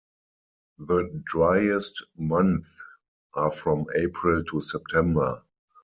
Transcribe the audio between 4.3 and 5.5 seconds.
to September.